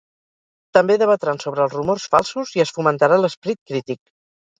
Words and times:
També 0.77 0.95
debatran 1.01 1.39
sobre 1.43 1.61
els 1.65 1.75
rumors 1.77 2.05
falsos 2.15 2.55
i 2.61 2.63
es 2.65 2.73
fomentarà 2.79 3.21
l'esperit 3.21 3.61
crític. 3.73 4.01